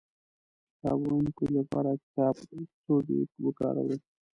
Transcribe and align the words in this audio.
د 0.03 0.03
کتاب 0.73 0.99
ويونکي 1.03 1.45
لپاره 1.57 1.91
کتابڅوبی 2.01 3.19
وکاروئ 3.45 3.95